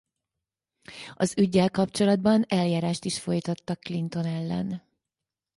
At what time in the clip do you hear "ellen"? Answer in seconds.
4.25-4.83